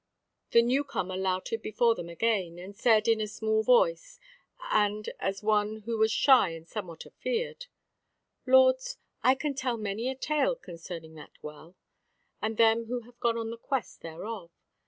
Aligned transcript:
The 0.49 0.63
new 0.63 0.83
comer 0.83 1.15
lowted 1.15 1.61
before 1.61 1.93
them 1.93 2.09
again, 2.09 2.57
and 2.57 2.75
said 2.75 3.07
in 3.07 3.21
a 3.21 3.27
small 3.27 3.61
voice, 3.61 4.19
and 4.71 5.07
as 5.19 5.43
one 5.43 5.81
who 5.81 5.95
was 5.99 6.11
shy 6.11 6.49
and 6.53 6.67
somewhat 6.67 7.05
afeared: 7.05 7.67
"Lords, 8.47 8.97
I 9.21 9.35
can 9.35 9.53
tell 9.53 9.77
many 9.77 10.09
a 10.09 10.15
tale 10.15 10.55
concerning 10.55 11.13
that 11.17 11.37
Well, 11.43 11.75
and 12.41 12.57
them 12.57 12.85
who 12.85 13.01
have 13.01 13.19
gone 13.19 13.37
on 13.37 13.51
the 13.51 13.57
quest 13.57 14.01
thereof. 14.01 14.49